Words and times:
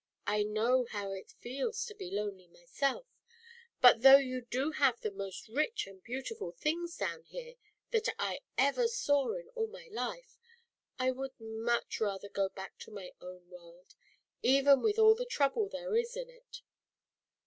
O' 0.25 0.31
J 0.33 0.37
J 0.39 0.43
J 0.45 0.51
>w 0.55 0.85
how 0.93 1.11
it 1.11 1.35
feels 1.41 1.85
to 1.85 1.93
be 1.93 2.09
lonely 2.09 2.47
myself, 2.47 3.05
;h 3.85 4.03
you 4.03 4.41
do 4.41 4.71
have 4.71 4.99
the 4.99 5.11
most 5.11 5.47
rich 5.47 5.87
eautiful 6.09 6.57
things 6.57 6.97
down 6.97 7.21
here 7.25 7.53
that 7.91 8.09
I 8.17 8.39
ever 8.57 8.87
saw 8.87 9.33
in 9.35 9.49
all 9.49 9.67
my 9.67 9.89
life, 9.91 10.39
I 10.97 11.11
would 11.11 11.39
much 11.39 12.01
rather 12.01 12.29
go 12.29 12.49
back 12.49 12.79
to 12.79 12.89
my 12.91 13.11
own 13.21 13.47
world, 13.47 13.93
even 14.41 14.81
with 14.81 14.97
all 14.97 15.13
the 15.13 15.23
trouble 15.27 15.69
there 15.69 15.95
is 15.95 16.17
in 16.17 16.31
it. 16.31 16.63